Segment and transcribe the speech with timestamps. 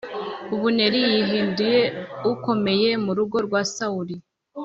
[0.53, 1.81] Abuneri yihinduye
[2.31, 4.15] ukomeye mu rugo rwa Sawuli.